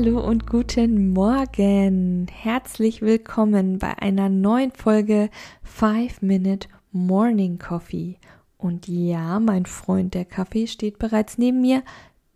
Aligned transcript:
Hallo 0.00 0.20
und 0.20 0.46
guten 0.46 1.10
Morgen. 1.10 2.28
Herzlich 2.30 3.02
willkommen 3.02 3.80
bei 3.80 3.98
einer 3.98 4.28
neuen 4.28 4.70
Folge 4.70 5.28
5 5.64 6.22
Minute 6.22 6.68
Morning 6.92 7.58
Coffee. 7.58 8.16
Und 8.58 8.86
ja, 8.86 9.40
mein 9.40 9.66
Freund, 9.66 10.14
der 10.14 10.24
Kaffee 10.24 10.68
steht 10.68 11.00
bereits 11.00 11.36
neben 11.36 11.60
mir, 11.60 11.82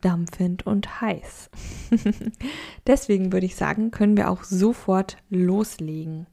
dampfend 0.01 0.66
und 0.66 1.01
heiß. 1.01 1.51
Deswegen 2.88 3.33
würde 3.33 3.47
ich 3.47 3.55
sagen, 3.55 3.93
können 3.93 4.16
wir 4.16 4.29
auch 4.29 4.43
sofort 4.43 5.19
loslegen. 5.30 6.27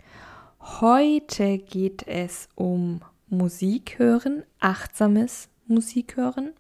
Heute 0.60 1.60
geht 1.60 2.08
es 2.08 2.50
um 2.56 3.02
Musik 3.28 4.00
hören, 4.00 4.46
achtsames 4.60 5.50
Musik 5.68 6.18
hören. 6.18 6.54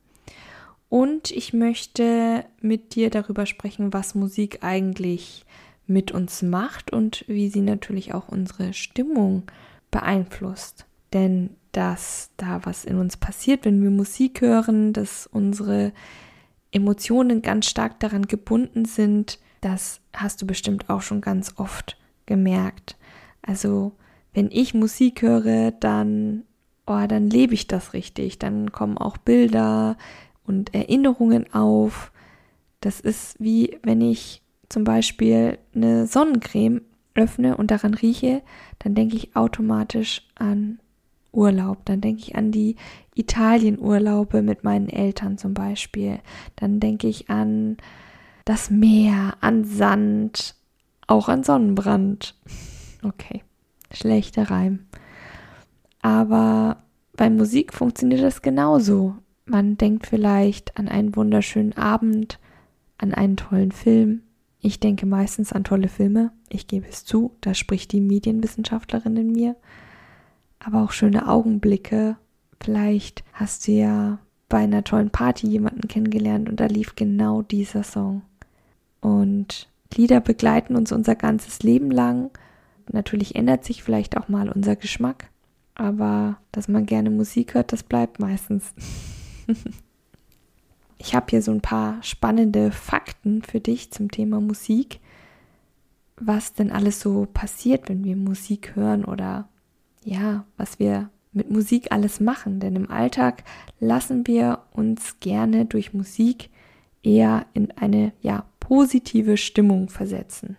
Und 0.89 1.31
ich 1.31 1.53
möchte 1.53 2.45
mit 2.61 2.95
dir 2.95 3.09
darüber 3.09 3.45
sprechen, 3.45 3.93
was 3.93 4.15
Musik 4.15 4.59
eigentlich 4.63 5.45
mit 5.85 6.11
uns 6.11 6.41
macht 6.41 6.91
und 6.91 7.23
wie 7.27 7.49
sie 7.49 7.61
natürlich 7.61 8.13
auch 8.13 8.27
unsere 8.27 8.73
Stimmung 8.73 9.43
beeinflusst. 9.91 10.85
Denn 11.13 11.51
dass 11.71 12.31
da 12.37 12.65
was 12.65 12.85
in 12.85 12.97
uns 12.97 13.17
passiert, 13.17 13.65
wenn 13.65 13.81
wir 13.81 13.91
Musik 13.91 14.41
hören, 14.41 14.93
dass 14.93 15.27
unsere 15.27 15.93
Emotionen 16.71 17.41
ganz 17.41 17.67
stark 17.67 17.99
daran 17.99 18.23
gebunden 18.23 18.85
sind, 18.85 19.39
das 19.61 20.01
hast 20.13 20.41
du 20.41 20.47
bestimmt 20.47 20.89
auch 20.89 21.01
schon 21.01 21.21
ganz 21.21 21.53
oft 21.57 21.97
gemerkt. 22.25 22.97
Also, 23.41 23.93
wenn 24.33 24.49
ich 24.51 24.73
Musik 24.73 25.21
höre, 25.21 25.71
dann, 25.71 26.43
oh, 26.85 27.05
dann 27.07 27.29
lebe 27.29 27.53
ich 27.53 27.67
das 27.67 27.93
richtig. 27.93 28.39
Dann 28.39 28.71
kommen 28.71 28.97
auch 28.97 29.17
Bilder 29.17 29.97
und 30.49 30.73
Erinnerungen 30.73 31.53
auf. 31.53 32.11
Das 32.81 32.99
ist 32.99 33.37
wie 33.39 33.77
wenn 33.83 34.01
ich 34.01 34.41
zum 34.67 34.83
Beispiel 34.83 35.57
eine 35.73 36.07
Sonnencreme 36.07 36.81
öffne 37.15 37.55
und 37.55 37.71
daran 37.71 37.93
rieche, 37.93 38.41
dann 38.79 38.95
denke 38.95 39.15
ich 39.15 39.35
automatisch 39.35 40.27
an 40.35 40.79
Urlaub. 41.31 41.85
Dann 41.85 42.01
denke 42.01 42.21
ich 42.21 42.35
an 42.35 42.51
die 42.51 42.75
Italienurlaube 43.15 44.41
mit 44.41 44.63
meinen 44.63 44.89
Eltern 44.89 45.37
zum 45.37 45.53
Beispiel. 45.53 46.19
Dann 46.55 46.79
denke 46.79 47.07
ich 47.07 47.29
an 47.29 47.77
das 48.45 48.69
Meer, 48.69 49.35
an 49.41 49.63
Sand, 49.63 50.55
auch 51.07 51.29
an 51.29 51.43
Sonnenbrand. 51.43 52.35
Okay, 53.01 53.43
schlechter 53.93 54.51
Reim. 54.51 54.87
Aber 56.01 56.83
bei 57.15 57.29
Musik 57.29 57.73
funktioniert 57.73 58.21
das 58.21 58.41
genauso. 58.41 59.15
Man 59.49 59.77
denkt 59.77 60.07
vielleicht 60.07 60.77
an 60.77 60.87
einen 60.87 61.15
wunderschönen 61.15 61.73
Abend, 61.73 62.39
an 62.97 63.13
einen 63.13 63.37
tollen 63.37 63.71
Film. 63.71 64.21
Ich 64.61 64.79
denke 64.79 65.05
meistens 65.05 65.53
an 65.53 65.63
tolle 65.63 65.87
Filme. 65.87 66.31
Ich 66.49 66.67
gebe 66.67 66.87
es 66.87 67.05
zu, 67.05 67.35
da 67.41 67.53
spricht 67.53 67.91
die 67.91 68.01
Medienwissenschaftlerin 68.01 69.17
in 69.17 69.31
mir 69.31 69.55
aber 70.59 70.83
auch 70.83 70.91
schöne 70.91 71.27
Augenblicke. 71.27 72.17
Vielleicht 72.61 73.23
hast 73.33 73.67
du 73.67 73.71
ja 73.71 74.19
bei 74.49 74.59
einer 74.59 74.83
tollen 74.83 75.09
Party 75.09 75.47
jemanden 75.47 75.87
kennengelernt 75.87 76.49
und 76.49 76.59
da 76.59 76.65
lief 76.65 76.95
genau 76.95 77.41
dieser 77.41 77.83
Song. 77.83 78.23
Und 79.01 79.69
Lieder 79.95 80.19
begleiten 80.19 80.75
uns 80.75 80.91
unser 80.91 81.15
ganzes 81.15 81.63
Leben 81.63 81.89
lang. 81.89 82.31
Natürlich 82.91 83.35
ändert 83.35 83.63
sich 83.63 83.83
vielleicht 83.83 84.17
auch 84.17 84.27
mal 84.27 84.49
unser 84.49 84.75
Geschmack, 84.75 85.29
aber 85.75 86.37
dass 86.51 86.67
man 86.67 86.85
gerne 86.85 87.09
Musik 87.09 87.53
hört, 87.53 87.71
das 87.71 87.83
bleibt 87.83 88.19
meistens. 88.19 88.73
ich 90.97 91.15
habe 91.15 91.27
hier 91.29 91.41
so 91.41 91.51
ein 91.51 91.61
paar 91.61 92.01
spannende 92.03 92.71
Fakten 92.71 93.41
für 93.41 93.59
dich 93.59 93.91
zum 93.91 94.11
Thema 94.11 94.39
Musik, 94.39 94.99
was 96.17 96.53
denn 96.53 96.71
alles 96.71 96.99
so 96.99 97.27
passiert, 97.33 97.89
wenn 97.89 98.03
wir 98.03 98.15
Musik 98.15 98.75
hören 98.75 99.05
oder 99.05 99.47
ja, 100.03 100.45
was 100.57 100.79
wir 100.79 101.09
mit 101.31 101.51
Musik 101.51 101.91
alles 101.91 102.19
machen, 102.19 102.59
denn 102.59 102.75
im 102.75 102.89
Alltag 102.89 103.43
lassen 103.79 104.25
wir 104.25 104.63
uns 104.71 105.19
gerne 105.19 105.65
durch 105.65 105.93
Musik 105.93 106.49
eher 107.03 107.45
in 107.53 107.71
eine 107.71 108.13
ja 108.21 108.45
positive 108.59 109.37
Stimmung 109.37 109.89
versetzen. 109.89 110.57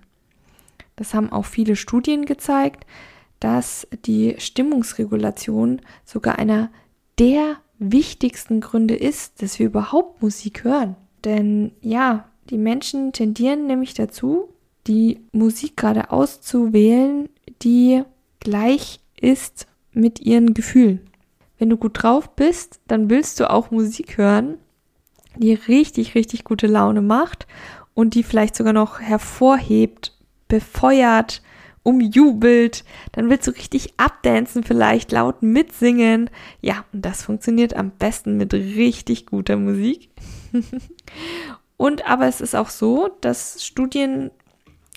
Das 0.97 1.15
haben 1.15 1.33
auch 1.33 1.45
viele 1.45 1.77
Studien 1.77 2.25
gezeigt, 2.25 2.87
dass 3.41 3.87
die 4.05 4.37
Stimmungsregulation 4.39 5.81
sogar 6.05 6.39
einer 6.39 6.71
der 7.19 7.59
wichtigsten 7.81 8.61
Gründe 8.61 8.95
ist, 8.95 9.43
dass 9.43 9.59
wir 9.59 9.67
überhaupt 9.67 10.23
Musik 10.23 10.63
hören. 10.63 10.95
Denn 11.25 11.73
ja, 11.81 12.29
die 12.51 12.59
Menschen 12.59 13.13
tendieren 13.13 13.67
nämlich 13.67 13.95
dazu, 13.95 14.49
die 14.87 15.21
Musik 15.33 15.77
gerade 15.77 16.11
auszuwählen, 16.11 17.29
die 17.63 18.03
gleich 18.39 19.01
ist 19.21 19.67
mit 19.93 20.21
ihren 20.21 20.55
Gefühlen. 20.55 21.01
Wenn 21.59 21.71
du 21.71 21.77
gut 21.77 22.03
drauf 22.03 22.35
bist, 22.37 22.81
dann 22.87 23.11
willst 23.11 23.41
du 23.41 23.51
auch 23.51 23.71
Musik 23.71 24.17
hören, 24.17 24.57
die 25.37 25.55
richtig, 25.55 26.15
richtig 26.15 26.45
gute 26.45 26.67
Laune 26.67 27.03
macht 27.03 27.47
und 27.95 28.15
die 28.15 28.23
vielleicht 28.23 28.57
sogar 28.57 28.73
noch 28.73 29.01
hervorhebt, 29.01 30.17
befeuert, 30.49 31.43
umjubelt. 31.83 32.85
Dann 33.13 33.31
willst 33.31 33.47
du 33.47 33.53
richtig 33.53 33.95
abdancen, 33.97 34.65
vielleicht 34.65 35.13
laut 35.13 35.43
mitsingen. 35.43 36.31
Ja, 36.61 36.85
und 36.93 37.05
das 37.05 37.23
funktioniert 37.23 37.75
am 37.75 37.91
besten 37.91 38.37
mit 38.37 38.53
richtig 38.53 39.27
guter 39.27 39.57
Musik. 39.57 40.11
und 41.77 42.07
aber 42.07 42.27
es 42.27 42.41
ist 42.41 42.55
auch 42.55 42.71
so, 42.71 43.11
dass 43.21 43.65
Studien 43.65 44.31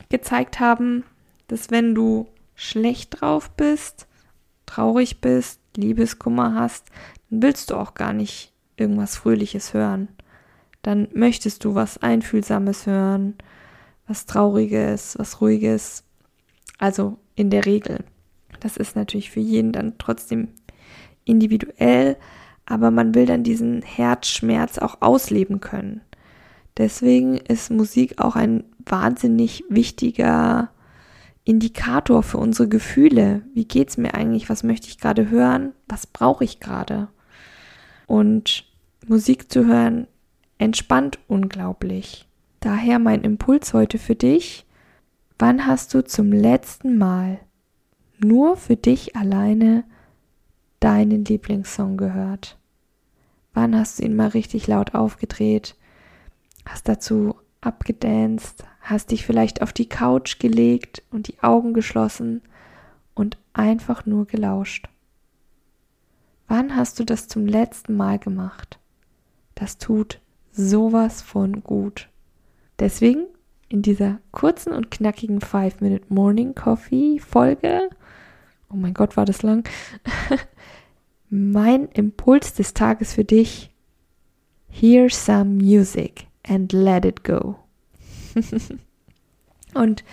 gezeigt 0.10 0.60
haben, 0.60 1.04
dass 1.48 1.72
wenn 1.72 1.96
du 1.96 2.28
schlecht 2.56 3.22
drauf 3.22 3.50
bist, 3.52 4.08
traurig 4.66 5.22
bist, 5.22 5.60
Liebeskummer 5.76 6.56
hast, 6.56 6.88
dann 7.30 7.42
willst 7.42 7.72
du 7.72 7.76
auch 7.76 7.94
gar 7.94 8.14
nicht 8.14 8.54
irgendwas 8.76 9.16
Fröhliches 9.16 9.74
hören. 9.74 10.08
Dann 10.82 11.08
möchtest 11.14 11.64
du 11.64 11.76
was 11.76 11.98
Einfühlsames 11.98 12.86
hören, 12.86 13.36
was 14.08 14.26
Trauriges, 14.26 15.18
was 15.18 15.42
Ruhiges. 15.42 16.04
Also 16.84 17.18
in 17.36 17.50
der 17.50 17.66
Regel. 17.66 18.04
Das 18.60 18.76
ist 18.76 18.98
natürlich 18.98 19.32
für 19.32 19.40
jeden 19.40 19.72
dann 19.72 19.94
trotzdem 20.00 20.50
individuell, 21.24 22.18
aber 22.66 22.92
man 22.92 23.16
will 23.16 23.26
dann 23.26 23.46
diesen 23.46 23.82
Herzschmerz 23.84 24.80
auch 24.80 24.98
ausleben 25.00 25.62
können. 25.62 26.02
Deswegen 26.76 27.38
ist 27.38 27.72
Musik 27.72 28.20
auch 28.20 28.36
ein 28.36 28.66
wahnsinnig 28.86 29.64
wichtiger 29.70 30.72
Indikator 31.46 32.22
für 32.22 32.38
unsere 32.38 32.68
Gefühle. 32.68 33.44
Wie 33.54 33.64
geht's 33.64 33.96
mir 33.96 34.14
eigentlich? 34.14 34.50
Was 34.50 34.64
möchte 34.64 34.90
ich 34.90 35.00
gerade 35.00 35.30
hören? 35.30 35.72
Was 35.88 36.06
brauche 36.06 36.44
ich 36.44 36.60
gerade? 36.60 37.08
Und 38.08 38.66
Musik 39.08 39.50
zu 39.50 39.66
hören 39.68 40.06
entspannt 40.58 41.18
unglaublich. 41.30 42.28
Daher 42.60 43.00
mein 43.00 43.22
Impuls 43.22 43.74
heute 43.74 44.00
für 44.00 44.16
dich. 44.16 44.66
Wann 45.40 45.66
hast 45.66 45.94
du 45.94 46.04
zum 46.04 46.32
letzten 46.32 46.98
Mal 46.98 47.40
nur 48.20 48.56
für 48.56 48.76
dich 48.76 49.16
alleine 49.16 49.84
deinen 50.80 51.26
Lieblingssong 51.26 51.98
gehört? 51.98 52.58
Wann 53.54 53.76
hast 53.76 54.00
du 54.00 54.04
ihn 54.04 54.16
mal 54.16 54.30
richtig 54.30 54.68
laut 54.68 54.96
aufgedreht? 54.96 55.76
Hast 56.66 56.88
dazu 56.88 57.36
abgedanced, 57.62 58.64
hast 58.82 59.12
dich 59.12 59.26
vielleicht 59.26 59.62
auf 59.62 59.74
die 59.74 59.90
Couch 59.90 60.40
gelegt 60.40 61.04
und 61.12 61.28
die 61.28 61.42
Augen 61.42 61.74
geschlossen 61.74 62.42
und 63.14 63.38
einfach 63.54 64.06
nur 64.06 64.26
gelauscht. 64.26 64.90
Wann 66.48 66.76
hast 66.76 67.00
du 67.00 67.04
das 67.04 67.28
zum 67.28 67.48
letzten 67.48 67.96
Mal 67.96 68.20
gemacht? 68.20 68.80
Das 69.56 69.78
tut 69.78 70.20
sowas 70.52 71.22
von 71.22 71.64
gut. 71.64 72.10
Deswegen 72.80 73.26
in 73.74 73.82
dieser 73.82 74.20
kurzen 74.32 74.72
und 74.72 74.92
knackigen 74.92 75.40
5-Minute 75.40 76.06
Morning 76.10 76.54
Coffee 76.54 77.20
Folge, 77.20 77.90
oh 78.70 78.76
mein 78.76 78.94
Gott, 78.94 79.18
war 79.18 79.26
das 79.26 79.42
lang, 79.42 79.68
mein 81.32 81.88
Impuls 81.88 82.54
des 82.54 82.76
Tages 82.76 83.14
für 83.16 83.26
dich, 83.26 83.72
hear 84.70 85.10
some 85.10 85.56
music 85.56 86.28
and 86.48 86.72
let 86.72 87.04
it 87.04 87.24
go. 87.24 87.56
und 89.74 90.04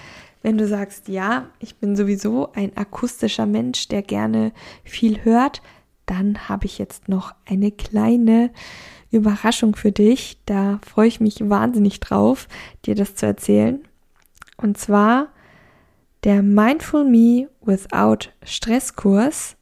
Wenn 0.42 0.56
du 0.56 0.66
sagst, 0.66 1.08
ja, 1.08 1.50
ich 1.58 1.76
bin 1.76 1.96
sowieso 1.96 2.52
ein 2.52 2.74
akustischer 2.74 3.44
Mensch, 3.44 3.88
der 3.88 4.00
gerne 4.00 4.52
viel 4.84 5.22
hört, 5.22 5.60
dann 6.10 6.48
habe 6.48 6.66
ich 6.66 6.78
jetzt 6.78 7.08
noch 7.08 7.34
eine 7.48 7.70
kleine 7.70 8.50
Überraschung 9.12 9.76
für 9.76 9.92
dich. 9.92 10.38
Da 10.44 10.80
freue 10.84 11.06
ich 11.06 11.20
mich 11.20 11.48
wahnsinnig 11.48 12.00
drauf, 12.00 12.48
dir 12.84 12.96
das 12.96 13.14
zu 13.14 13.26
erzählen. 13.26 13.80
Und 14.56 14.76
zwar 14.76 15.28
der 16.24 16.42
Mindful 16.42 17.04
Me 17.04 17.48
Without 17.60 18.30
Stress 18.42 18.96
Kurs, 18.96 19.56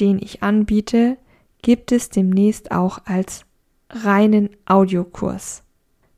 den 0.00 0.18
ich 0.18 0.42
anbiete, 0.42 1.18
gibt 1.60 1.92
es 1.92 2.08
demnächst 2.08 2.72
auch 2.72 3.00
als 3.04 3.44
reinen 3.90 4.48
Audiokurs. 4.64 5.62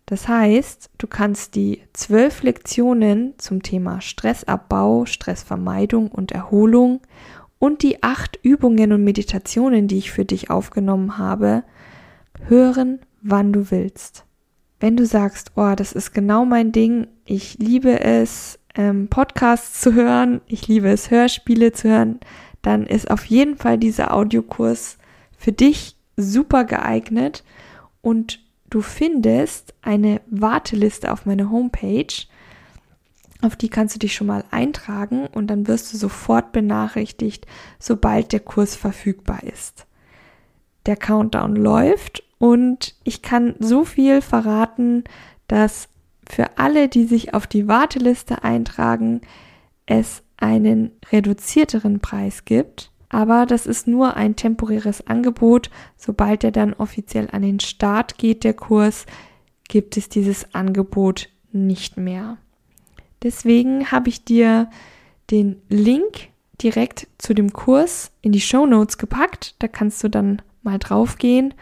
Das 0.07 0.29
heißt, 0.29 0.91
du 0.99 1.09
kannst 1.09 1.57
die 1.57 1.83
zwölf 1.93 2.45
Lektionen 2.45 3.35
zum 3.39 3.63
Thema 3.63 4.01
Stressabbau, 4.01 5.07
Stressvermeidung 5.07 6.13
und 6.13 6.31
Erholung 6.31 7.01
und 7.65 7.83
die 7.83 8.03
acht 8.03 8.39
Übungen 8.43 8.93
und 8.93 9.05
Meditationen, 9.05 9.89
die 9.89 9.97
ich 9.97 10.13
für 10.13 10.27
dich 10.27 10.51
aufgenommen 10.51 11.17
habe, 11.17 11.65
hören, 12.47 12.99
wann 13.23 13.55
du 13.55 13.71
willst. 13.71 14.27
Wenn 14.81 14.99
du 14.99 15.07
sagst, 15.07 15.53
oh, 15.57 15.73
das 15.75 15.95
ist 15.95 16.13
genau 16.13 16.45
mein 16.45 16.73
Ding, 16.73 17.07
ich 17.25 17.57
liebe 17.59 18.01
es, 18.01 18.59
ähm, 18.75 19.09
Podcasts 19.09 19.81
zu 19.81 19.95
hören, 19.95 20.43
ich 20.47 20.69
liebe 20.69 20.91
es, 20.91 21.11
Hörspiele 21.11 21.73
zu 21.73 21.89
hören, 21.89 22.21
dann 22.61 22.87
ist 22.87 23.11
auf 23.11 23.25
jeden 23.25 23.57
Fall 23.57 23.79
dieser 23.79 24.13
Audiokurs 24.13 24.99
für 25.39 25.53
dich 25.53 25.97
super 26.19 26.65
geeignet 26.65 27.45
und 28.03 28.41
du 28.69 28.83
findest 28.83 29.73
eine 29.81 30.21
Warteliste 30.27 31.11
auf 31.11 31.25
meiner 31.25 31.51
Homepage. 31.51 32.15
Auf 33.43 33.57
die 33.57 33.69
kannst 33.69 33.95
du 33.95 33.99
dich 33.99 34.15
schon 34.15 34.27
mal 34.27 34.45
eintragen 34.51 35.27
und 35.27 35.49
dann 35.49 35.67
wirst 35.67 35.93
du 35.93 35.97
sofort 35.97 36.53
benachrichtigt, 36.53 37.47
sobald 37.79 38.33
der 38.33 38.41
Kurs 38.41 38.75
verfügbar 38.75 39.43
ist. 39.43 39.87
Der 40.87 40.97
Countdown 40.97 41.57
läuft 41.57 42.23
und 42.39 42.95
ich 43.05 43.23
kann 43.23 43.55
so 43.59 43.85
viel 43.85 44.21
verraten, 44.21 45.05
dass 45.47 45.89
für 46.29 46.59
alle, 46.59 46.89
die 46.89 47.05
sich 47.05 47.35
auf 47.35 47.47
die 47.47 47.69
Warteliste 47.69 48.45
eintragen, 48.45 49.21
es 49.87 50.23
einen 50.37 50.93
reduzierteren 51.13 52.01
Preis 52.01 52.45
gibt. 52.45 52.91
Aber 53.09 53.47
das 53.47 53.67
ist 53.67 53.87
nur 53.87 54.17
ein 54.17 54.35
temporäres 54.37 55.07
Angebot. 55.07 55.71
Sobald 55.97 56.43
er 56.43 56.51
dann 56.51 56.73
offiziell 56.73 57.29
an 57.31 57.43
den 57.43 57.61
Start 57.61 58.19
geht, 58.19 58.43
der 58.43 58.55
Kurs, 58.55 59.07
gibt 59.69 59.97
es 59.97 60.09
dieses 60.09 60.55
Angebot 60.55 61.29
nicht 61.53 61.97
mehr. 61.97 62.39
Deswegen 63.25 63.91
habe 63.91 64.11
ich 64.11 64.25
dir 64.25 64.71
den 65.31 65.61
Link 65.69 66.29
direkt 66.63 67.09
zu 67.19 67.35
dem 67.35 67.53
Kurs 67.53 68.13
in 68.21 68.33
die 68.33 68.41
Show 68.41 68.67
Notes 68.67 68.99
gepackt. 68.99 69.57
Da 69.59 69.67
kannst 69.67 70.05
du 70.05 70.09
dann 70.09 70.43
mal 70.63 70.79
drauf 70.79 71.19
gehen 71.19 71.55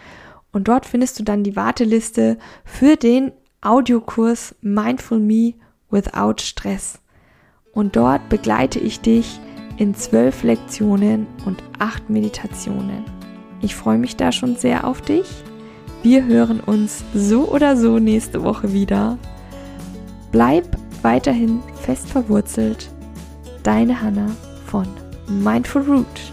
und 0.52 0.68
dort 0.68 0.84
findest 0.84 1.18
du 1.18 1.22
dann 1.22 1.44
die 1.44 1.56
Warteliste 1.56 2.36
für 2.64 2.96
den 2.96 3.32
Audiokurs 3.62 4.54
Mindful 4.60 5.20
Me 5.20 5.54
Without 5.90 6.40
Stress. 6.40 6.98
Und 7.72 7.96
dort 7.96 8.28
begleite 8.28 8.78
ich 8.78 9.00
dich 9.00 9.40
in 9.76 9.94
zwölf 9.94 10.42
Lektionen 10.42 11.26
und 11.46 11.62
acht 11.78 12.10
Meditationen. 12.10 13.04
Ich 13.62 13.74
freue 13.74 13.98
mich 13.98 14.16
da 14.16 14.32
schon 14.32 14.56
sehr 14.56 14.86
auf 14.86 15.00
dich. 15.00 15.26
Wir 16.02 16.24
hören 16.24 16.60
uns 16.60 17.04
so 17.14 17.48
oder 17.48 17.76
so 17.76 17.98
nächste 17.98 18.42
Woche 18.42 18.72
wieder. 18.72 19.18
Bleib 20.32 20.76
weiterhin 21.02 21.62
fest 21.82 22.08
verwurzelt. 22.08 22.90
Deine 23.62 24.00
Hanna 24.00 24.26
von 24.66 24.86
Mindful 25.28 25.82
Root. 25.82 26.32